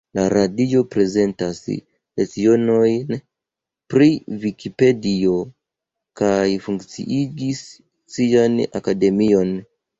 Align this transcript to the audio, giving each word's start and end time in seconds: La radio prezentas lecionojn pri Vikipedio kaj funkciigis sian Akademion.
La 0.17 0.21
radio 0.33 0.79
prezentas 0.93 1.59
lecionojn 2.21 3.19
pri 3.95 4.09
Vikipedio 4.47 5.37
kaj 6.25 6.49
funkciigis 6.67 7.65
sian 8.19 8.61
Akademion. 8.85 9.57